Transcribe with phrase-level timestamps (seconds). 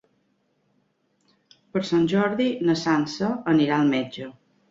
[1.75, 4.31] Per Sant Jordi na Sança anirà al metge.